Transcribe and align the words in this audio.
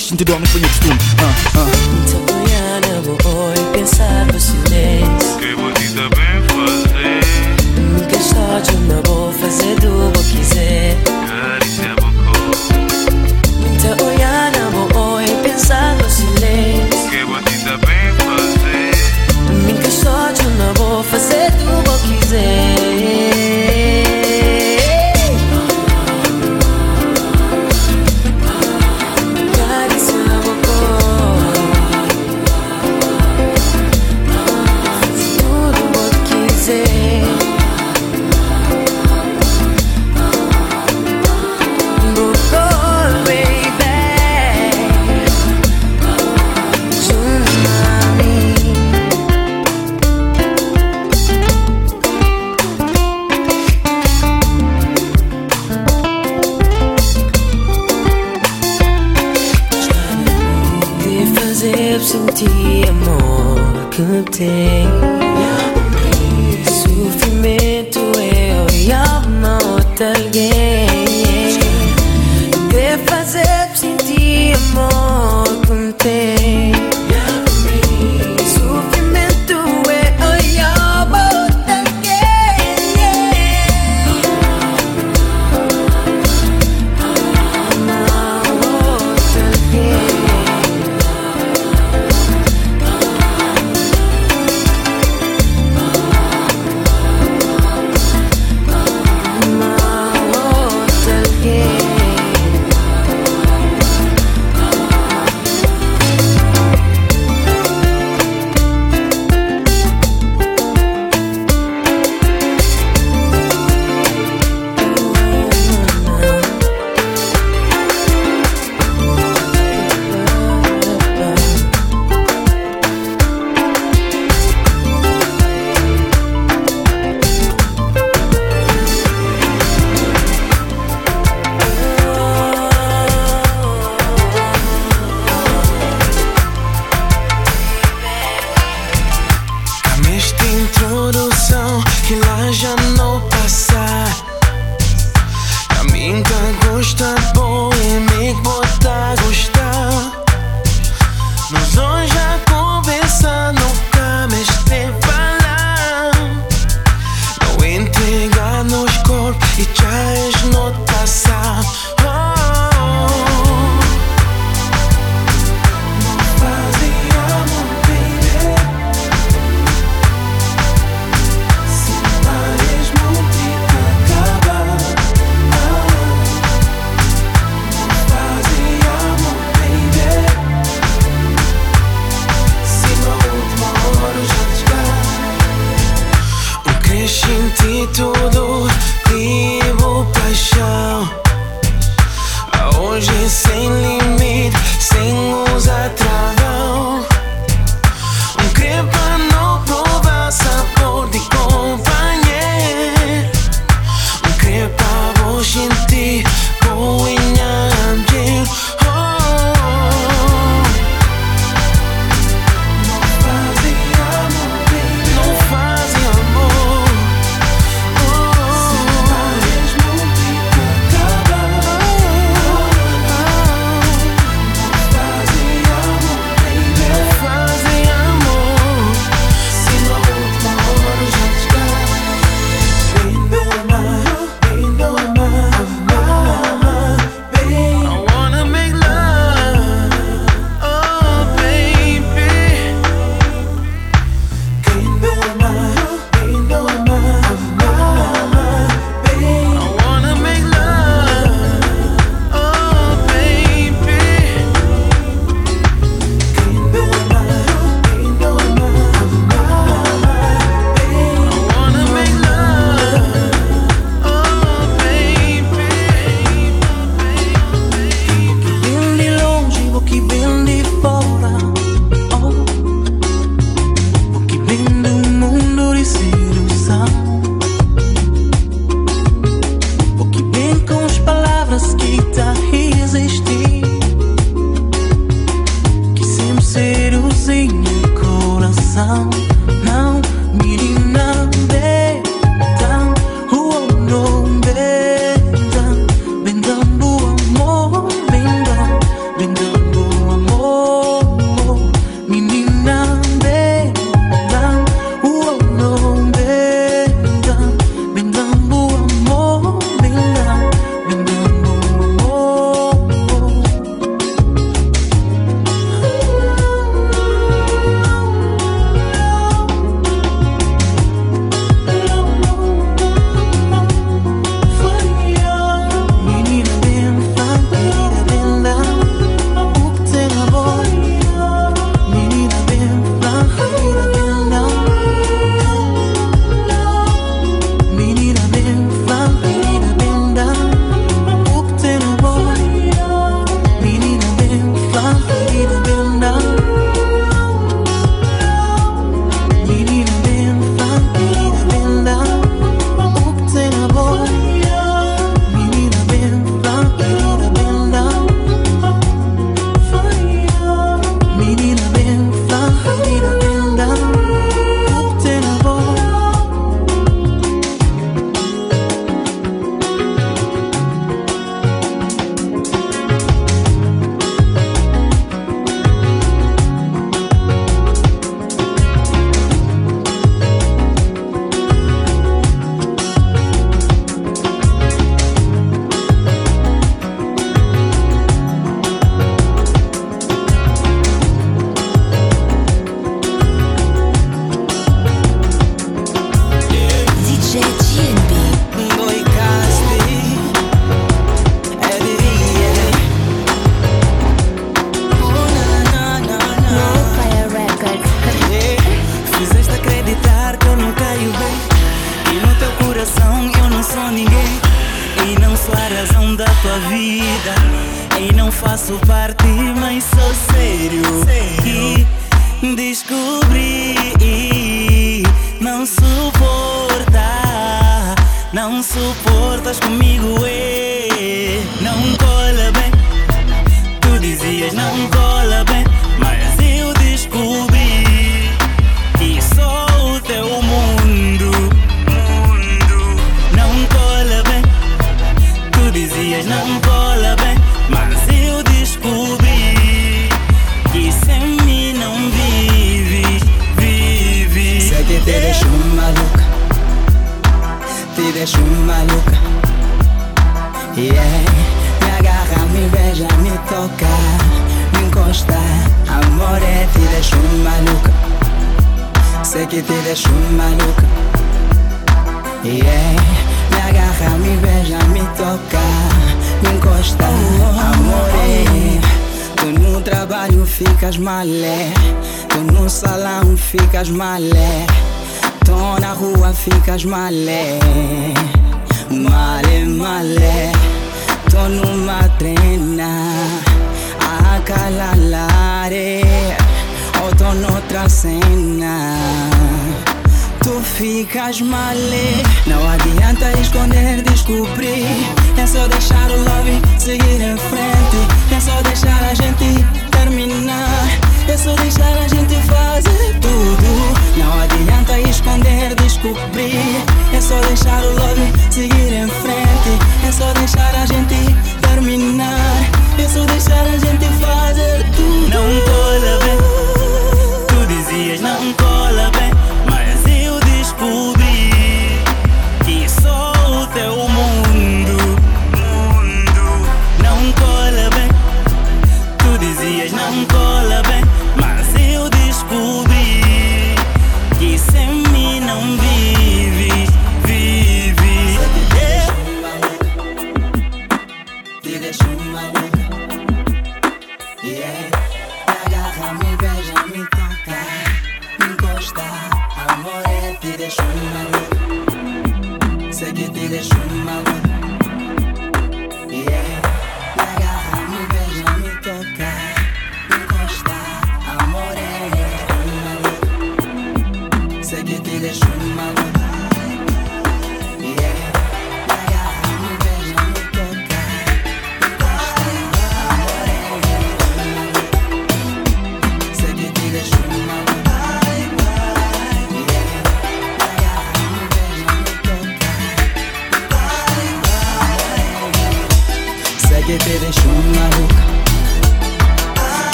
assumo 0.00 0.16
Mas 0.18 0.38
gosto 0.40 0.58
de 0.58 0.79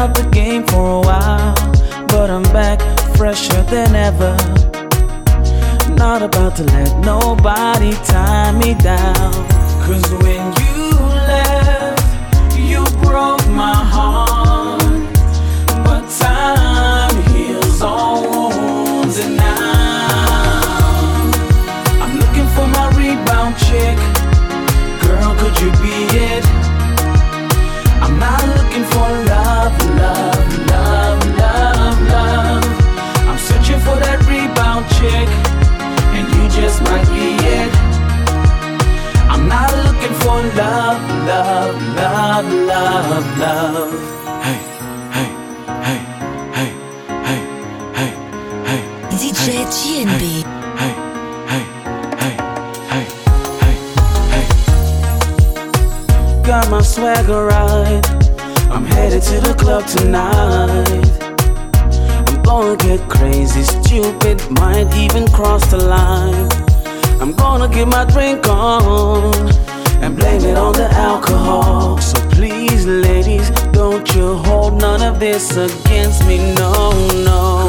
out 0.00 0.14
the 0.14 0.26
game 0.30 0.66
for 0.68 0.84
a 0.98 1.00
while, 1.00 1.54
but 2.08 2.30
I'm 2.30 2.42
back 2.54 2.80
fresher 3.16 3.62
than 3.64 3.94
ever. 3.94 4.34
Not 5.94 6.22
about 6.22 6.56
to 6.56 6.64
let 6.64 6.90
nobody 7.04 7.92
tie 8.06 8.52
me 8.52 8.72
down. 8.74 9.32
Cause 9.84 10.10
when 10.22 10.42
you 10.62 10.90
left, 11.28 12.58
you 12.58 12.82
broke 13.02 13.46
my 13.48 13.74
heart. 13.74 14.29
Love, 43.20 43.74
love. 43.74 43.92
Hey, 44.44 44.58
hey, 45.12 45.30
hey, 45.86 46.00
hey, 46.56 46.70
hey, 47.26 47.40
hey, 47.94 48.12
hey. 48.66 48.82
DJ 49.10 49.46
GNB. 49.76 50.22
Hey, 50.80 50.94
hey, 51.50 51.64
hey, 52.20 52.34
hey, 52.90 53.06
hey, 54.30 54.46
hey. 55.52 56.42
Got 56.42 56.64
my 56.70 56.82
swagger 56.82 57.44
right. 57.46 58.04
I'm 58.70 58.84
headed 58.84 59.22
to 59.22 59.40
the 59.40 59.54
club 59.54 59.86
tonight. 59.86 61.06
I'm 62.28 62.42
gonna 62.42 62.76
get 62.76 63.08
crazy, 63.08 63.62
stupid, 63.62 64.40
might 64.50 64.94
even 64.96 65.26
cross 65.28 65.66
the 65.70 65.78
line. 65.78 66.50
I'm 67.20 67.32
gonna 67.34 67.68
get 67.68 67.88
my 67.88 68.04
drink 68.06 68.48
on 68.48 69.69
and 70.00 70.16
blame 70.16 70.44
it 70.44 70.56
on 70.56 70.72
the 70.72 70.88
alcohol. 70.92 71.98
So 71.98 72.18
please, 72.30 72.86
ladies, 72.86 73.50
don't 73.72 74.06
you 74.14 74.34
hold 74.34 74.74
none 74.80 75.02
of 75.02 75.20
this 75.20 75.56
against 75.56 76.26
me, 76.26 76.54
no, 76.54 76.92
no. 77.24 77.59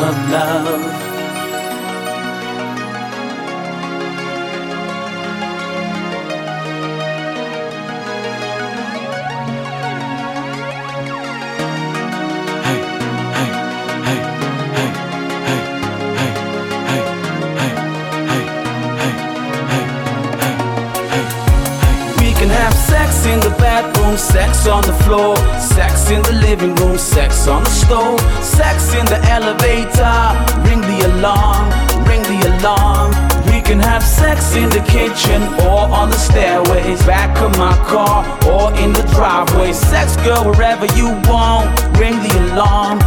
Love, 0.00 0.30
love. 0.30 0.82
Hey, 12.64 12.80
hey, 13.32 13.50
hey, 14.04 14.12
hey, 14.12 14.30
hey, 14.66 14.90
hey, 15.46 16.30
hey, 16.88 16.92
hey, 16.92 17.04
hey, 18.30 18.44
hey, 19.00 19.14
hey, 19.72 19.86
hey, 20.42 20.56
hey. 21.12 21.26
We 22.20 22.28
can 22.34 22.50
have 22.50 22.74
sex 22.74 23.24
in 23.26 23.40
the 23.40 23.54
sex 24.18 24.66
on 24.66 24.82
the 24.82 24.94
floor, 25.04 25.36
sex 26.06 26.10
in 26.10 26.22
the 26.22 26.40
living 26.40 26.74
room, 26.76 26.98
sex 26.98 27.48
on 27.48 27.64
the 27.64 27.70
stove, 27.70 28.20
sex 28.42 28.94
in 28.94 29.04
the 29.06 29.18
elevator. 29.30 30.16
Ring 30.62 30.80
the 30.80 31.06
alarm, 31.10 31.66
ring 32.06 32.22
the 32.22 32.58
alarm. 32.58 33.10
We 33.46 33.60
can 33.60 33.80
have 33.80 34.02
sex 34.02 34.54
in 34.54 34.68
the 34.68 34.84
kitchen 34.86 35.42
or 35.66 35.80
on 35.90 36.10
the 36.10 36.16
stairways, 36.16 37.02
back 37.04 37.36
of 37.40 37.56
my 37.58 37.74
car 37.86 38.22
or 38.46 38.72
in 38.78 38.92
the 38.92 39.02
driveway. 39.14 39.72
Sex, 39.72 40.16
girl, 40.18 40.44
wherever 40.44 40.86
you 40.96 41.08
want. 41.26 41.66
Ring 41.98 42.16
the 42.22 42.52
alarm. 42.52 42.98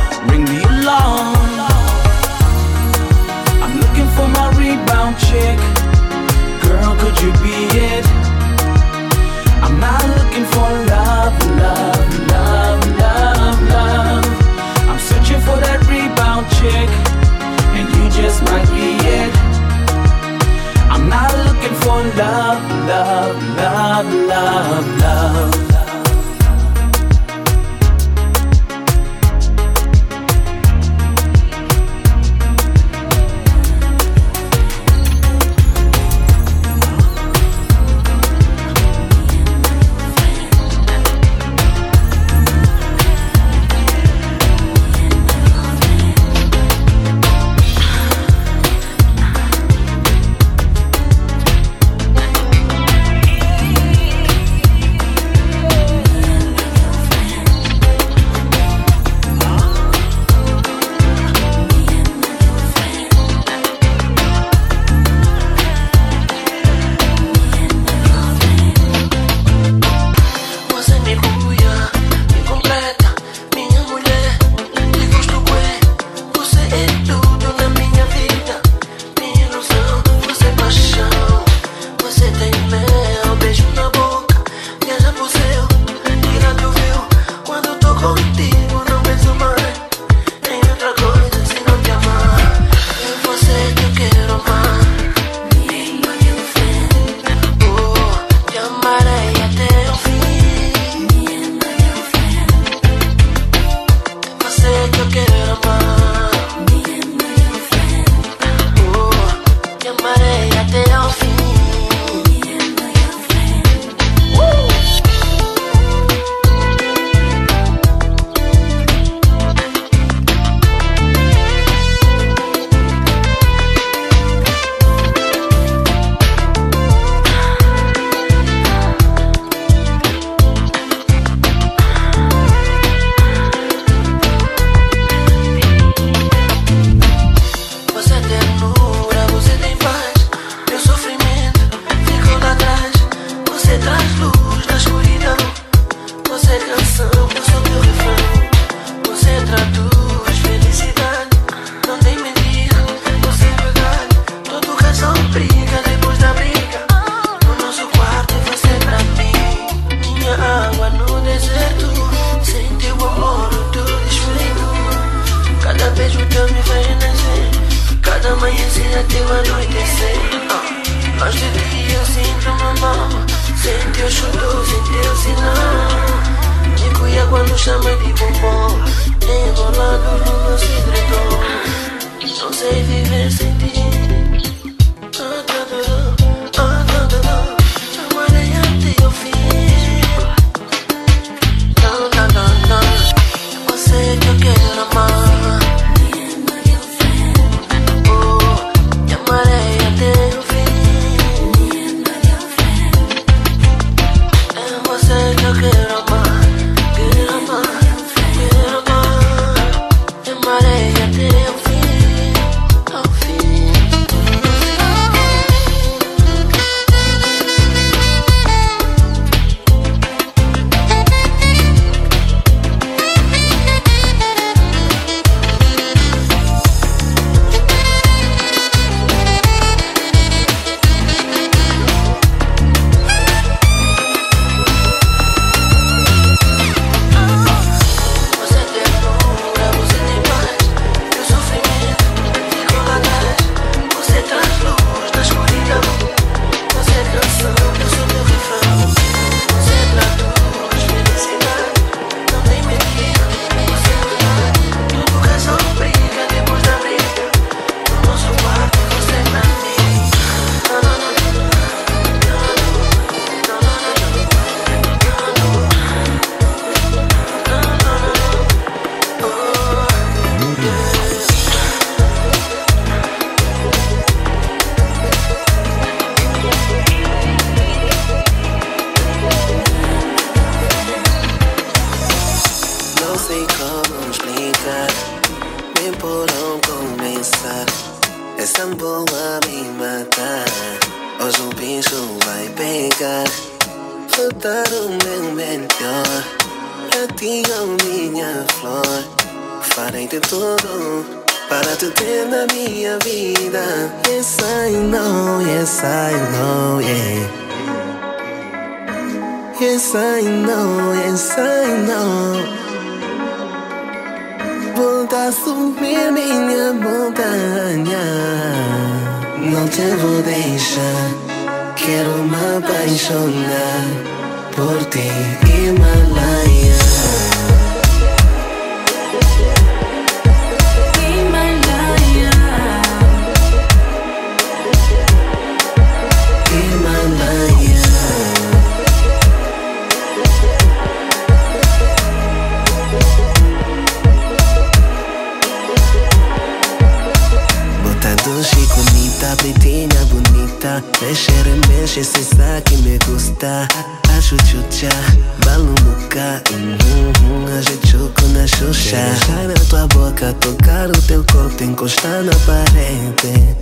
tocar 360.40 360.90
o 360.90 361.02
teu 361.04 361.24
corpo 361.32 361.64
encostar 361.64 362.24
na 362.24 362.32
parede. 362.46 363.58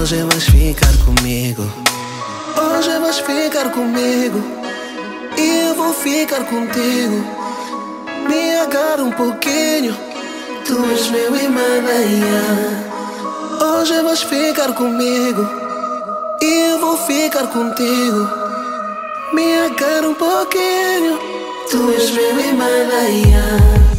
Hoje 0.00 0.22
vais 0.24 0.44
ficar 0.44 0.92
comigo. 1.04 1.64
Hoje 2.56 2.98
vais 2.98 3.18
ficar 3.18 3.70
comigo. 3.70 4.42
E 5.36 5.68
eu 5.68 5.74
vou 5.74 5.92
ficar 5.92 6.44
contigo. 6.44 7.24
Me 8.28 8.56
agarra 8.56 9.02
um 9.02 9.12
pouquinho. 9.12 9.96
Tu 10.66 10.76
és 10.92 11.10
meu 11.10 11.36
Himalaya. 11.36 12.44
Hoje 13.60 14.02
vais 14.02 14.22
ficar 14.22 14.72
comigo. 14.74 15.46
E 16.42 16.70
eu 16.70 16.78
vou 16.80 16.96
ficar 16.96 17.46
contigo. 17.48 18.28
Me 19.32 19.58
agarra 19.66 20.08
um 20.08 20.14
pouquinho. 20.14 21.29
Tú 21.70 21.88
eres 21.88 22.12
really 22.16 22.52
mala 22.52 23.08
ya. 23.08 23.89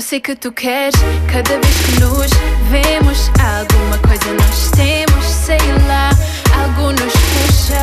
Eu 0.00 0.02
sei 0.02 0.18
que 0.18 0.34
tu 0.34 0.50
queres, 0.50 0.94
cada 1.30 1.58
vez 1.60 1.76
que 1.84 2.00
nos 2.00 2.30
vemos, 2.70 3.30
alguma 3.38 3.98
coisa 3.98 4.32
nós 4.32 4.70
temos, 4.70 5.26
sei 5.26 5.58
lá, 5.86 6.08
algo 6.58 6.90
nos 6.92 7.12
puxa 7.12 7.82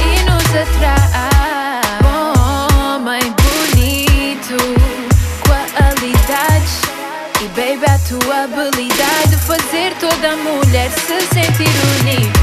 e 0.00 0.22
nos 0.22 0.46
atrai. 0.62 1.82
Bom 2.00 2.32
homem 2.80 3.20
bonito, 3.20 4.56
qualidades 5.46 6.80
e 7.42 7.48
baby, 7.48 7.84
a 7.84 7.98
tua 8.08 8.44
habilidade 8.44 9.28
de 9.28 9.36
fazer 9.36 9.92
toda 10.00 10.36
mulher 10.36 10.90
se 10.90 11.20
sentir 11.34 11.68
unida. 12.00 12.41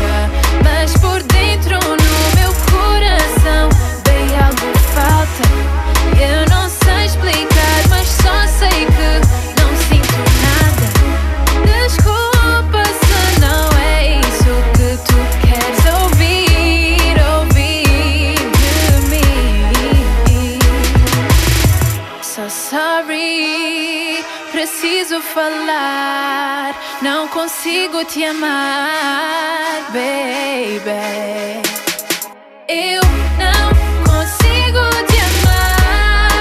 Te 28.09 28.25
amar, 28.25 29.83
baby. 29.93 31.61
Eu 32.67 33.01
não 33.37 33.69
consigo 34.03 34.81
te 35.05 35.19
amar. 35.29 36.31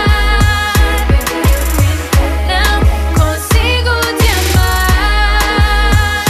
Não 2.48 2.80
consigo 3.12 3.94
te 4.16 4.28
amar. 4.40 6.24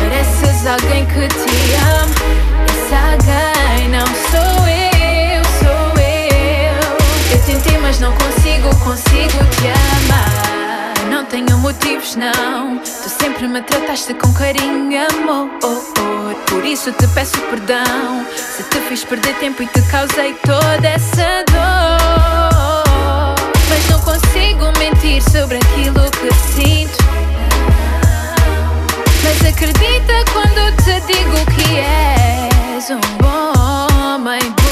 Mereces 0.00 0.66
alguém 0.66 1.04
que 1.04 1.28
te 1.28 1.58
ame. 2.00 2.14
Esse 2.70 2.94
alguém 2.94 3.84
não 3.90 4.06
sou 4.30 4.56
eu, 4.68 5.44
sou 5.60 5.86
eu. 6.00 6.76
Eu 7.30 7.38
tentei, 7.44 7.76
mas 7.76 8.00
não 8.00 8.12
consigo, 8.12 8.74
consigo 8.82 9.44
te 9.50 9.68
amar. 9.68 10.94
Não 11.10 11.22
tenho 11.26 11.58
motivos, 11.58 12.16
não. 12.16 12.63
Me 13.54 13.62
trataste 13.62 14.12
com 14.14 14.32
carinho 14.32 14.98
amor. 15.12 15.48
Por 16.48 16.64
isso 16.64 16.90
te 16.90 17.06
peço 17.06 17.40
perdão. 17.42 18.26
Se 18.36 18.64
te 18.64 18.80
fiz 18.88 19.04
perder 19.04 19.32
tempo 19.36 19.62
e 19.62 19.66
te 19.68 19.80
causei 19.82 20.34
toda 20.44 20.88
essa 20.88 21.44
dor. 21.52 22.84
Mas 23.68 23.88
não 23.88 24.00
consigo 24.00 24.76
mentir 24.76 25.22
sobre 25.22 25.58
aquilo 25.58 26.00
que 26.10 26.34
sinto. 26.52 26.98
Mas 29.22 29.48
acredita 29.48 30.24
quando 30.32 30.76
te 30.82 31.00
digo 31.06 31.36
que 31.54 31.78
és 31.78 32.90
um 32.90 32.98
bom 33.18 33.52
homem 34.02 34.63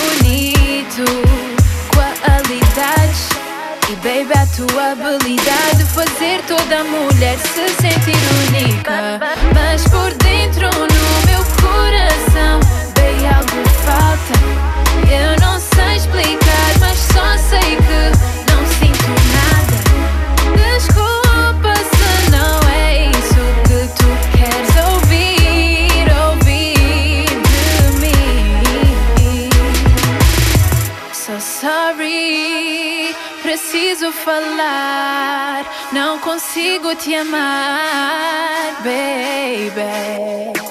baby, 4.24 4.38
a 4.38 4.46
tua 4.46 4.92
habilidade 4.92 5.78
de 5.78 5.84
fazer 5.84 6.42
toda 6.46 6.84
mulher 6.84 7.38
se 7.38 7.68
sentir 7.80 8.16
única. 8.48 9.20
Mas 9.54 9.84
por 9.88 10.12
dentro, 10.14 10.66
no 10.66 11.26
meu 11.26 11.44
coração, 11.60 12.60
bem 12.94 13.28
algo 13.28 13.68
falta. 13.84 14.34
Eu 15.10 15.40
não 15.40 15.41
consigo 36.92 36.96
te 36.96 37.16
amar, 37.16 38.82
baby. 38.84 40.61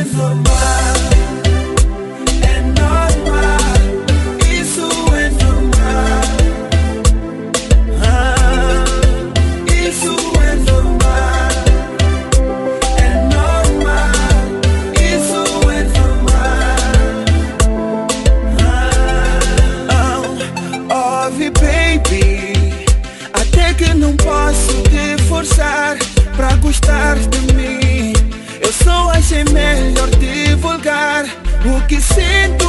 Isso 0.00 0.14
é 0.14 0.18
normal. 0.18 0.87
Que 31.98 32.00
sinto 32.00 32.67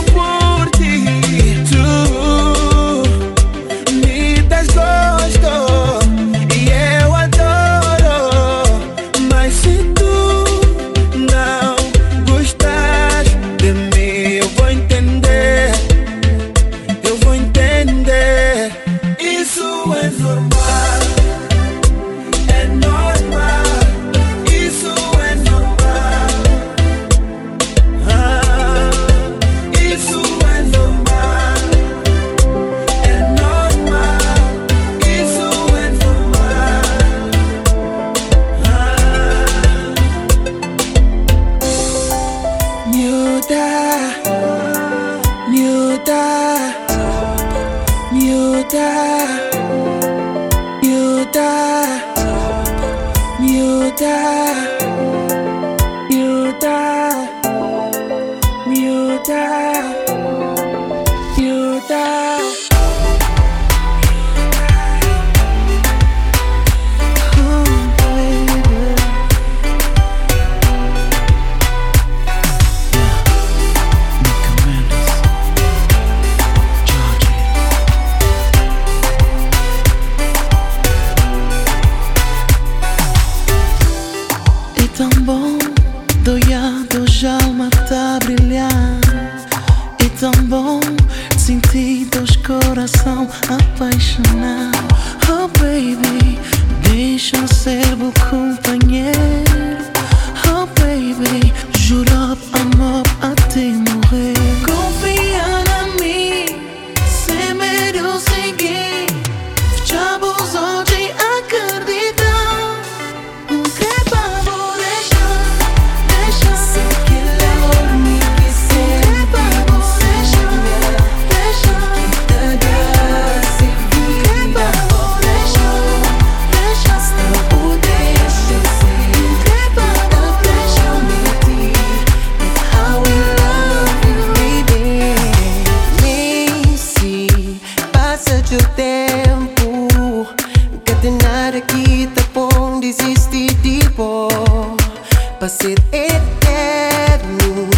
quero. 146.40 147.70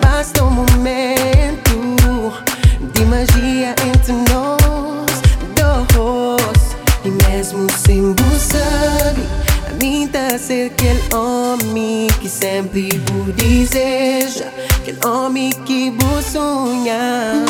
Basta 0.00 0.44
um 0.44 0.50
momento 0.50 2.32
de 2.94 3.04
magia 3.04 3.74
entre 3.86 4.12
nós 4.12 4.64
dois. 5.94 6.76
E 7.04 7.10
mesmo 7.28 7.66
sem 7.70 8.12
buscar, 8.12 9.14
minta 9.80 10.38
ser 10.38 10.70
aquele 10.72 11.02
homem 11.14 12.08
que 12.20 12.28
sempre 12.28 12.88
o 13.12 13.32
deseja, 13.32 14.46
aquele 14.76 15.04
homem 15.06 15.50
que 15.64 15.90
vos 15.90 16.24
sonha. 16.26 17.44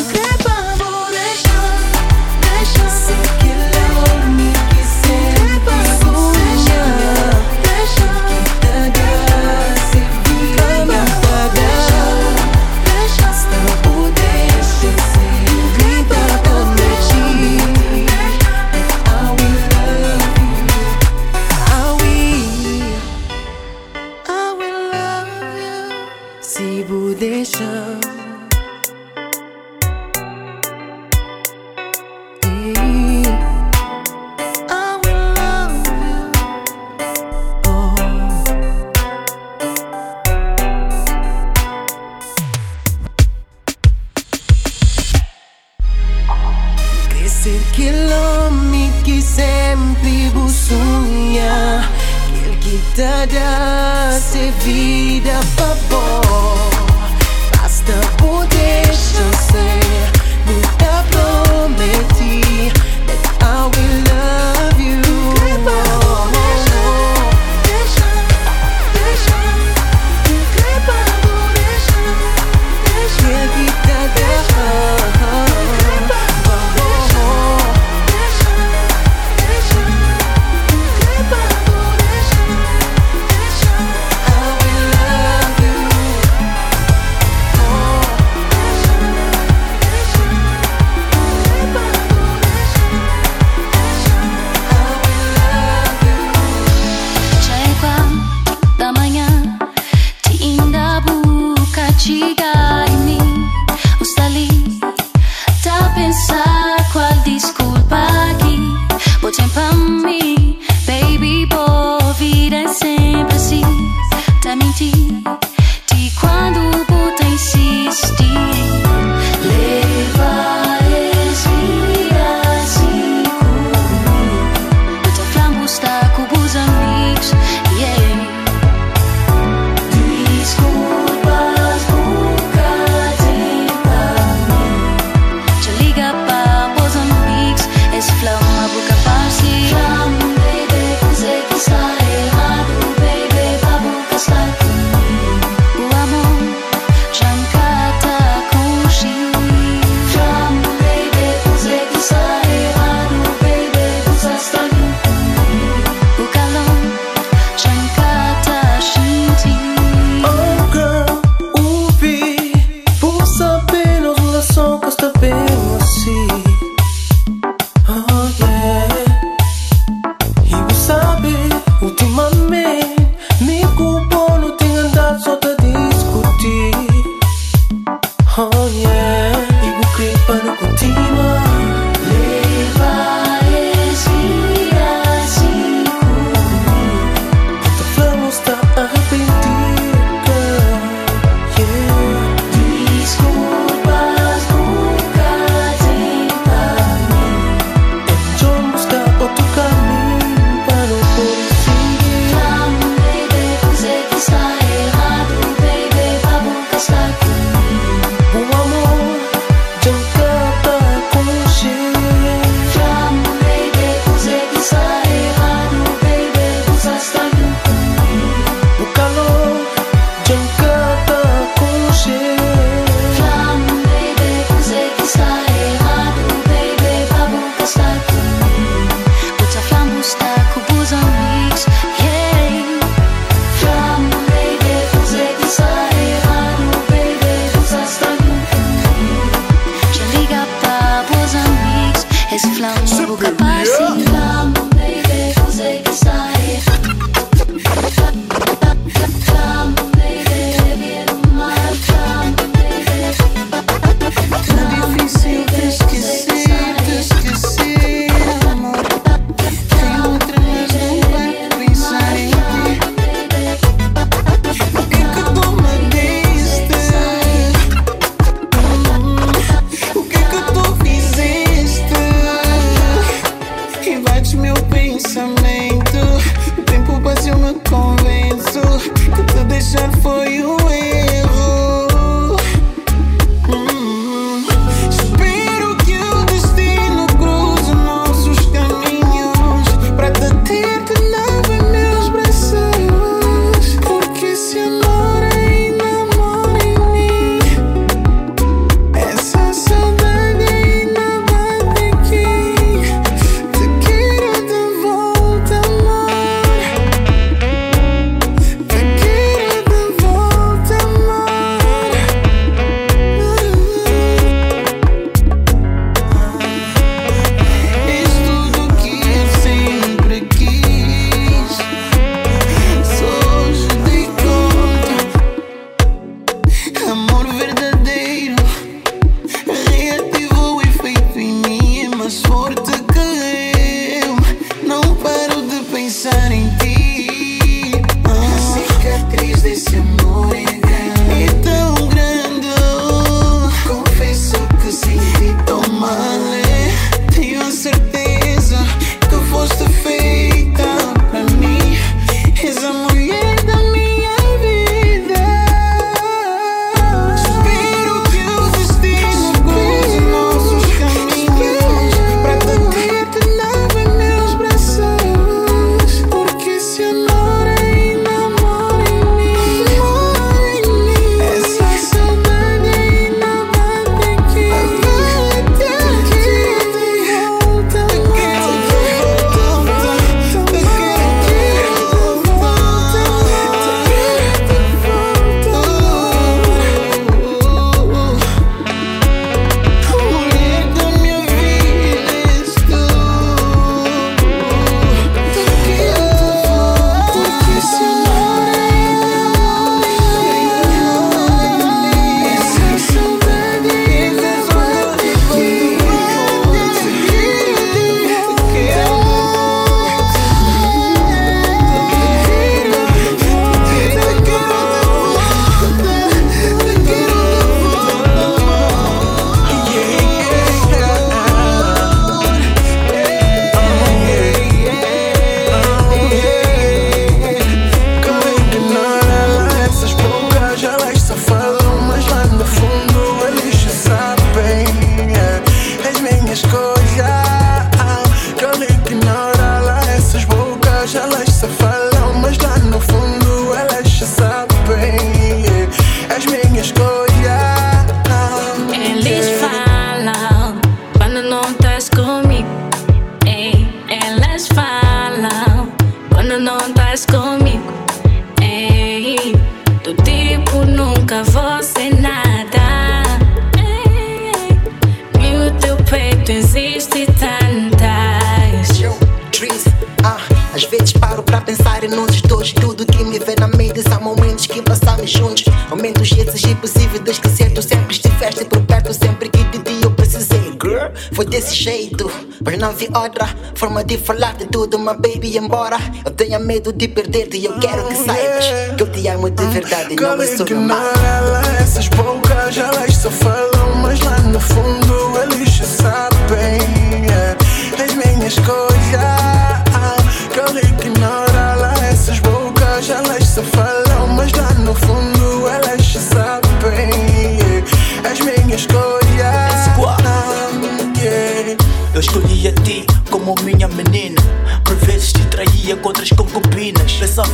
Eu 486.05 486.11
tenho 486.11 486.39
medo 486.39 486.71
de 486.71 486.87
perder-te 486.87 487.37
e 487.37 487.45
eu 487.45 487.59
quero 487.59 487.87
que 487.87 487.95
saibas 487.95 488.45
que 488.77 488.83
eu 488.83 488.91
te 488.91 489.07
amo 489.07 489.29
de 489.29 489.45
verdade 489.45 489.93
e 489.93 489.95
não 489.95 490.21
é 490.21 490.27
sobre 490.27 490.53
mal. 490.53 490.84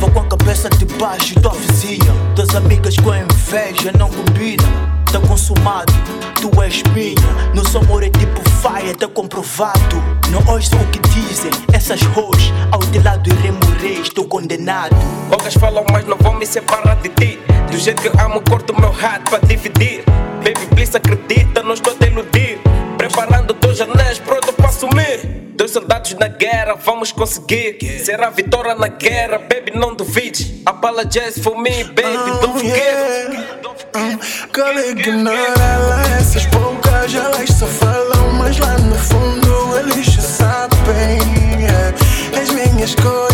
Estava 0.02 0.20
com 0.20 0.34
a 0.34 0.36
cabeça 0.36 0.68
debaixo 0.68 1.38
da 1.38 1.50
vizinha. 1.50 2.12
Das 2.34 2.56
amigas 2.56 2.96
com 2.96 3.14
inveja 3.14 3.92
não 3.96 4.10
combina. 4.10 4.64
Tá 5.12 5.20
consumado, 5.20 5.92
tu 6.40 6.50
és 6.60 6.82
minha. 6.92 7.14
Nosso 7.54 7.78
amor 7.78 8.02
é 8.02 8.10
tipo 8.10 8.40
faia, 8.60 8.96
tá 8.96 9.06
comprovado. 9.06 10.02
Não 10.28 10.42
ouço 10.52 10.74
o 10.74 10.86
que 10.86 10.98
dizem 11.08 11.52
essas 11.72 12.02
roxas. 12.02 12.52
Ao 12.72 12.80
de 12.80 12.98
lado 12.98 13.30
e 13.30 13.32
remorei, 13.34 14.00
estou 14.00 14.24
condenado. 14.24 14.96
Poucas 15.28 15.54
falam, 15.54 15.84
mas 15.92 16.04
não 16.04 16.16
vou 16.16 16.34
me 16.34 16.46
separar 16.46 16.96
de 16.96 17.08
ti. 17.10 17.38
Do 17.70 17.78
jeito 17.78 18.02
que 18.02 18.08
amo, 18.20 18.42
corto 18.50 18.74
meu 18.80 18.90
rato 18.90 19.30
pra 19.30 19.38
dividir. 19.38 20.02
Baby, 20.38 20.66
please 20.74 20.96
acredita, 20.96 21.62
não 21.62 21.74
estou 21.74 21.92
a 21.92 21.96
te 21.96 22.06
iludir. 22.06 22.60
Preparando 22.98 23.54
dois 23.54 23.80
anéis 23.80 24.18
pro 24.18 24.41
Dois 25.62 25.70
soldados 25.70 26.12
na 26.14 26.26
guerra, 26.26 26.74
vamos 26.74 27.12
conseguir. 27.12 27.78
Será 28.04 28.30
vitória 28.30 28.74
na 28.74 28.88
guerra, 28.88 29.38
baby, 29.38 29.70
não 29.72 29.94
duvide. 29.94 30.60
A 30.66 30.72
bala 30.72 31.04
jazz 31.04 31.38
for 31.38 31.56
me, 31.56 31.84
baby, 31.84 32.02
ah, 32.02 32.40
don't 32.42 32.58
forget. 32.58 34.50
Quero 34.52 34.90
ignorar 34.90 35.38
ela, 35.38 36.02
essas 36.18 36.46
poucas, 36.46 37.14
elas 37.14 37.48
só 37.50 37.66
falam, 37.68 38.32
mas 38.32 38.58
lá 38.58 38.76
no 38.76 38.96
fundo 38.96 39.78
eles 39.78 40.04
já 40.06 40.20
sabem. 40.20 41.20
Yeah. 41.60 42.42
As 42.42 42.50
minhas 42.50 42.96
coisas. 42.96 43.32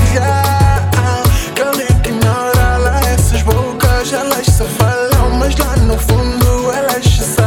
elas 4.13 4.47
só 4.47 4.65
falam, 4.65 5.31
mas 5.39 5.57
lá 5.57 5.77
no 5.77 5.99
fundo 5.99 6.73
elas 6.73 7.05
já 7.05 7.38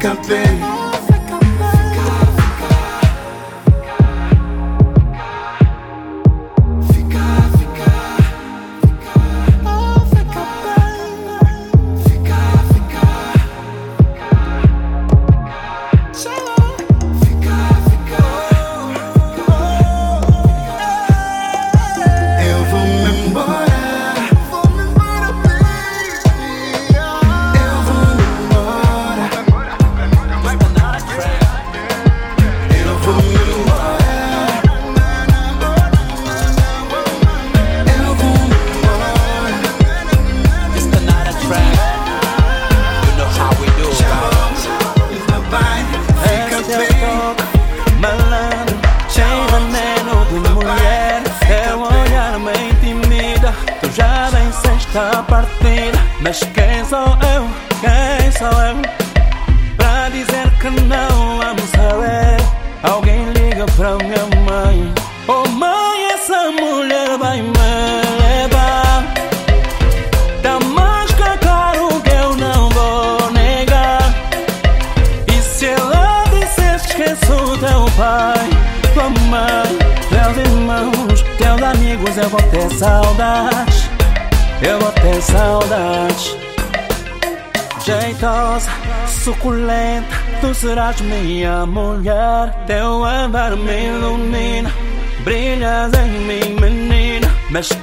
second 0.00 0.24
thing 0.24 0.49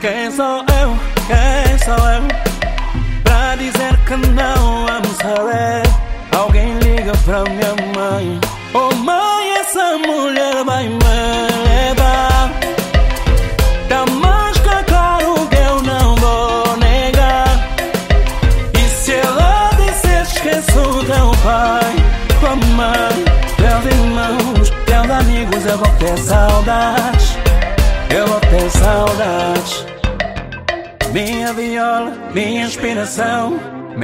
Hands 0.08 0.38
canção 0.38 0.57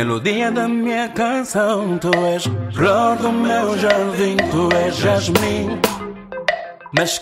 melodia 0.03 0.51
da 0.51 0.67
minha 0.67 1.07
canção. 1.07 1.97
Tu 1.97 2.11
és 2.25 2.43
flor 2.73 3.15
do 3.17 3.31
meu 3.31 3.77
jardim, 3.77 4.35
tu 4.51 4.69
és 4.75 4.97
jasmim. 4.97 5.79
Mas 6.91 7.17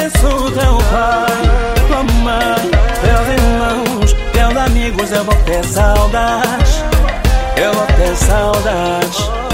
esqueço 0.00 0.50
teu 0.52 0.78
pai, 0.90 1.86
tua 1.86 2.02
mãe, 2.22 2.70
teus 3.02 3.28
irmãos, 3.28 4.16
teus 4.32 4.56
amigos, 4.56 5.12
eu 5.12 5.24
vou 5.24 5.34
ter 5.44 5.64
saudades. 5.64 6.84
Eu 7.56 7.74
vou 7.74 7.86
ter 7.86 8.16
saudades. 8.16 9.49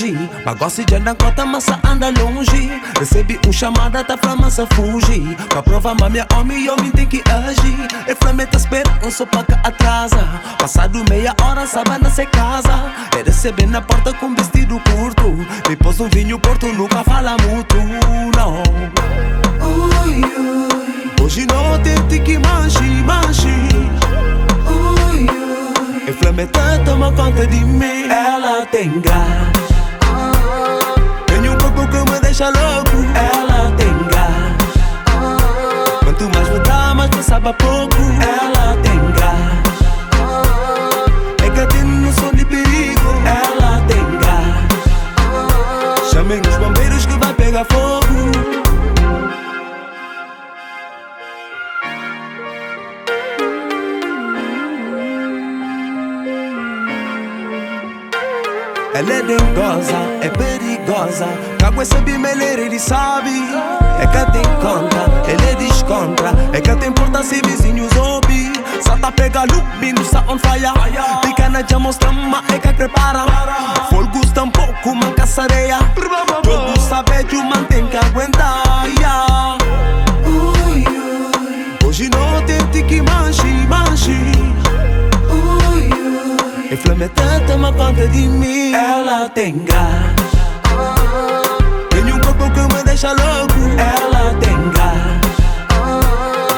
Hoje 0.00 0.30
Mas 0.44 0.56
gosto 0.56 0.84
de 0.84 0.94
andar 0.94 1.14
com 1.14 1.40
a 1.40 1.46
massa 1.46 1.78
anda 1.84 2.10
longe. 2.10 2.70
Recebi 2.98 3.38
um 3.46 3.52
chamada, 3.52 4.02
tá 4.02 4.16
pra 4.16 4.34
massa 4.36 4.66
fugir 4.74 5.36
Pra 5.48 5.62
provar 5.62 5.94
mas 5.98 6.10
minha 6.10 6.26
homem, 6.34 6.68
homem 6.70 6.90
tem 6.90 7.06
que 7.06 7.22
agir. 7.30 7.88
E 8.06 8.14
flame 8.14 8.46
tá 8.46 8.56
esperando 8.56 9.26
pra 9.26 9.44
cá 9.44 9.60
atrasa. 9.64 10.40
Passado 10.58 11.04
meia 11.08 11.34
hora, 11.42 11.66
sabana 11.66 12.10
se 12.10 12.24
casa. 12.26 12.92
É 13.18 13.22
receber 13.22 13.66
na 13.66 13.80
porta 13.80 14.12
com 14.14 14.34
vestido 14.34 14.80
curto. 14.80 15.36
Depois 15.68 16.00
um 16.00 16.08
vinho 16.08 16.38
porto, 16.38 16.66
nunca 16.66 17.02
fala 17.04 17.36
muito, 17.46 17.76
não. 18.36 18.62
Ui, 19.66 20.24
ui. 20.24 21.22
Hoje 21.22 21.46
não 21.46 21.78
tem 21.82 22.22
que 22.22 22.38
manche, 22.38 22.82
manche. 23.04 23.48
Ui, 24.66 25.26
ui. 25.26 26.08
E 26.08 26.12
flame 26.12 26.46
tá 26.46 26.78
toma 26.84 27.12
conta 27.12 27.46
de 27.46 27.64
mim. 27.64 28.08
Ela 28.08 28.66
tem 28.66 29.00
gás 29.00 29.59
deixa 32.40 32.50
louco 32.58 32.96
Ela 33.14 33.70
tem 33.76 33.92
gás. 34.08 34.56
Quanto 36.02 36.24
mais 36.34 36.48
me 36.48 36.60
mais 36.94 37.10
me 37.10 37.22
sabe 37.22 37.48
a 37.48 37.52
pouco. 37.52 37.96
Ela 38.22 38.76
tem 38.82 38.89
Sata 69.40 69.46
pega 69.46 69.46
lumino, 69.46 70.04
sa 70.04 70.24
on 70.28 70.38
fire. 70.38 70.72
Pequena 71.22 71.64
já 71.66 71.78
mostra, 71.78 72.12
mas 72.12 72.44
é 72.50 72.58
que 72.58 72.72
prepara. 72.72 73.24
Fogo 73.88 74.20
está 74.22 74.42
um 74.42 74.50
pouco, 74.50 74.94
manca 74.94 75.26
sareia 75.26 75.78
Todo 76.42 76.80
sabe 76.80 77.24
que 77.24 77.36
o 77.36 77.44
man 77.44 77.64
tem 77.64 77.86
que 77.86 77.96
aguentar 77.96 78.86
yeah. 78.98 79.58
Hoje 81.84 82.08
não 82.10 82.42
tem 82.44 82.86
que 82.86 83.02
manche, 83.02 83.46
manche. 83.68 84.16
E 86.70 86.76
flame 86.76 87.08
tá 87.08 87.40
toma 87.46 87.72
conta 87.72 88.06
de 88.06 88.28
mim 88.28 88.72
Ela 88.72 89.28
tem 89.28 89.58
gás 89.64 90.14
Tem 91.90 92.12
um 92.12 92.20
corpo 92.20 92.50
que 92.52 92.60
me 92.60 92.82
deixa 92.84 93.08
louco 93.08 93.60
Ela 93.76 94.34
tem 94.34 94.70
gás 94.70 95.20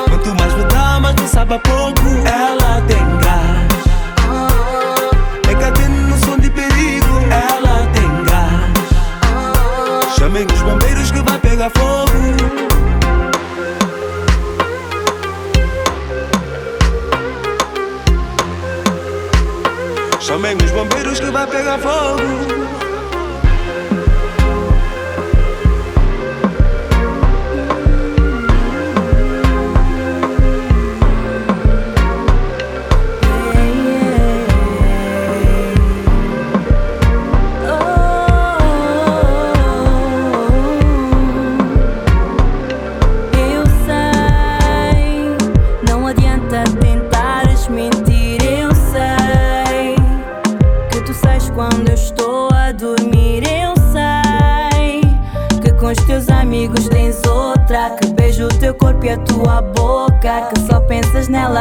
Quanto 0.09 0.34
mais 0.34 0.52
me 0.52 0.64
dá, 0.64 1.00
mais 1.00 1.16
me 1.16 1.26
sabe 1.26 1.54
a 1.54 1.59
pouco 1.59 2.02
vai 21.43 21.51
pegar 21.51 21.78
fogo 21.78 22.41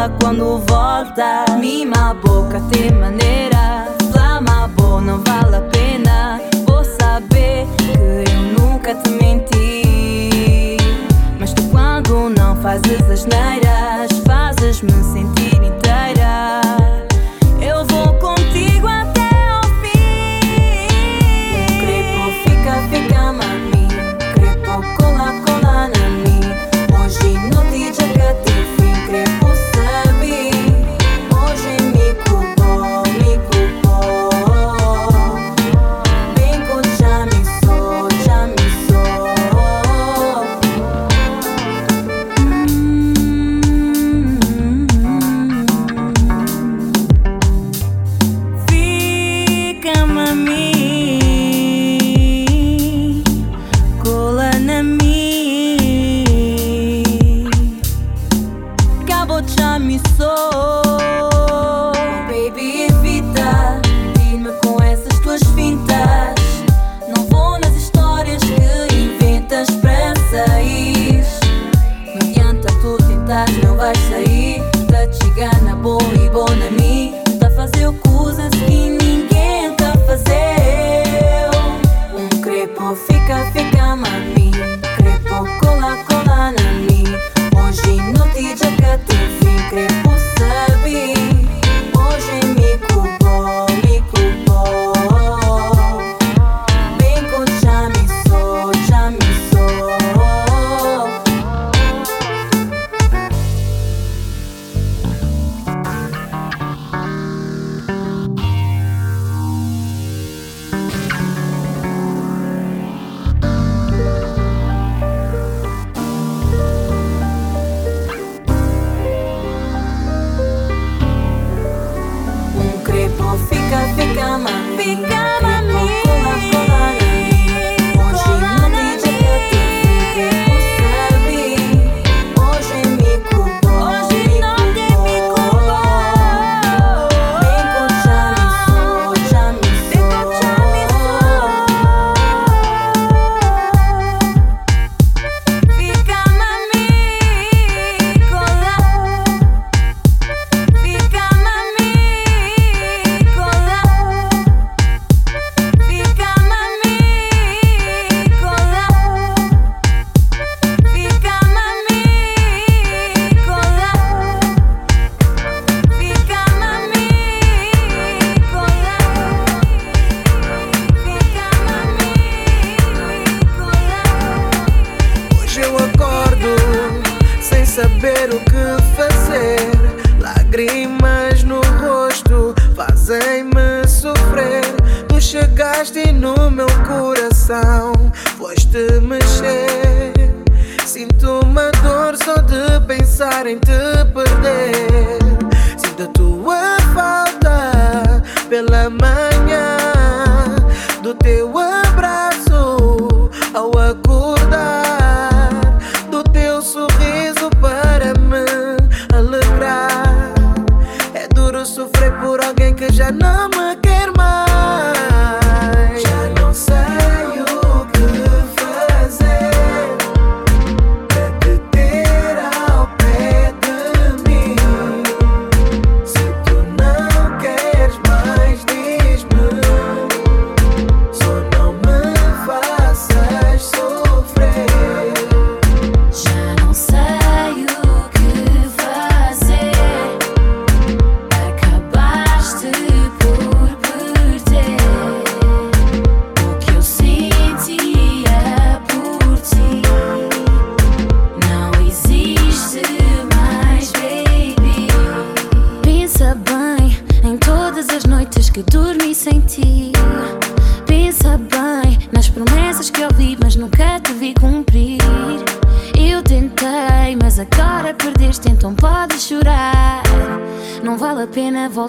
quando 0.10 0.58
volta. 0.60 1.46
Mima 1.60 2.10
a 2.10 2.14
boca, 2.14 2.60
tem 2.72 2.92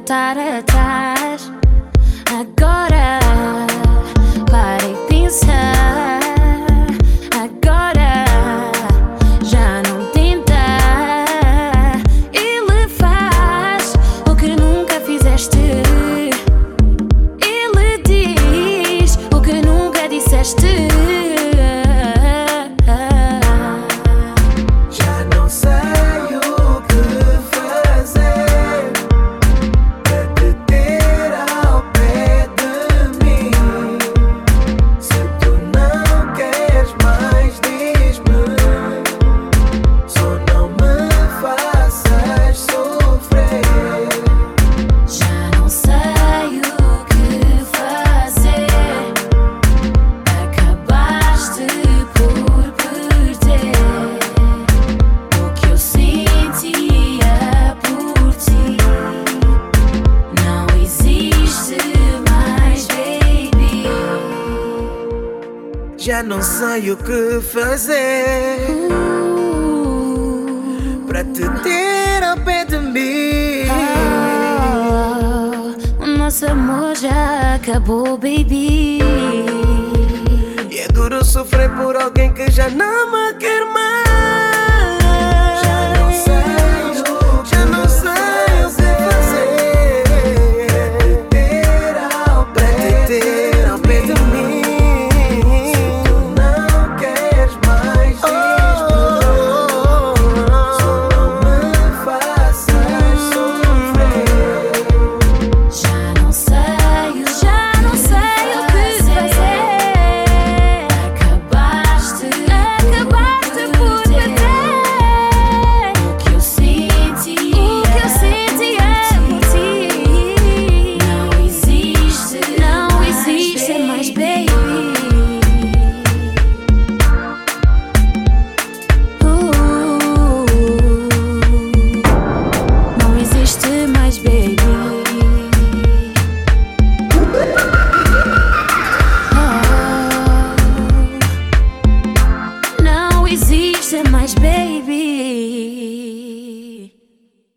voltar 0.03 0.42